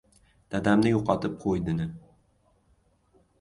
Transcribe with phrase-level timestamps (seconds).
[0.53, 1.87] Dadamni yo‘qotib qo‘ydini